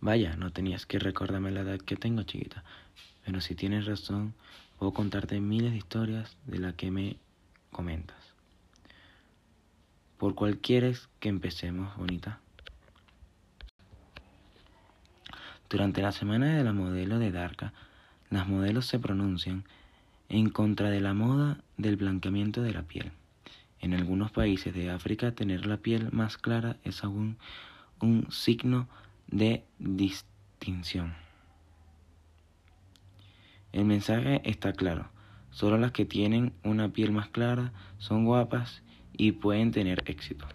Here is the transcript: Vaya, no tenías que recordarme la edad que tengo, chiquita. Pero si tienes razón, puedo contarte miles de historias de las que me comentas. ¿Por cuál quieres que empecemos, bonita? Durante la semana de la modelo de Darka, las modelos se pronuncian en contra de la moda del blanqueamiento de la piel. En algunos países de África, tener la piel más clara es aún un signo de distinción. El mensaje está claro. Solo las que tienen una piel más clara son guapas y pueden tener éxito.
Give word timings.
Vaya, 0.00 0.36
no 0.36 0.52
tenías 0.52 0.86
que 0.86 0.98
recordarme 0.98 1.50
la 1.50 1.60
edad 1.60 1.78
que 1.78 1.96
tengo, 1.96 2.22
chiquita. 2.22 2.62
Pero 3.24 3.40
si 3.40 3.54
tienes 3.54 3.86
razón, 3.86 4.34
puedo 4.78 4.92
contarte 4.92 5.40
miles 5.40 5.72
de 5.72 5.78
historias 5.78 6.36
de 6.46 6.58
las 6.58 6.74
que 6.74 6.90
me 6.90 7.16
comentas. 7.72 8.16
¿Por 10.18 10.34
cuál 10.34 10.58
quieres 10.58 11.08
que 11.20 11.28
empecemos, 11.28 11.96
bonita? 11.96 12.40
Durante 15.68 16.00
la 16.00 16.12
semana 16.12 16.56
de 16.56 16.64
la 16.64 16.72
modelo 16.72 17.18
de 17.18 17.30
Darka, 17.30 17.72
las 18.30 18.48
modelos 18.48 18.86
se 18.86 18.98
pronuncian 18.98 19.64
en 20.28 20.48
contra 20.50 20.90
de 20.90 21.00
la 21.00 21.14
moda 21.14 21.58
del 21.76 21.96
blanqueamiento 21.96 22.62
de 22.62 22.72
la 22.72 22.82
piel. 22.82 23.12
En 23.80 23.94
algunos 23.94 24.30
países 24.30 24.74
de 24.74 24.90
África, 24.90 25.32
tener 25.32 25.66
la 25.66 25.76
piel 25.76 26.10
más 26.12 26.36
clara 26.36 26.76
es 26.84 27.04
aún 27.04 27.36
un 28.00 28.30
signo 28.30 28.88
de 29.28 29.64
distinción. 29.78 31.14
El 33.72 33.84
mensaje 33.84 34.40
está 34.44 34.72
claro. 34.72 35.10
Solo 35.50 35.78
las 35.78 35.92
que 35.92 36.04
tienen 36.04 36.52
una 36.64 36.90
piel 36.90 37.12
más 37.12 37.28
clara 37.28 37.72
son 37.98 38.24
guapas 38.24 38.82
y 39.12 39.32
pueden 39.32 39.72
tener 39.72 40.02
éxito. 40.06 40.46